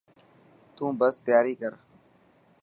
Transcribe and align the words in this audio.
تون 0.75 0.91
بس 0.99 1.15
تياري 1.25 1.53
ڪر. 1.61 1.71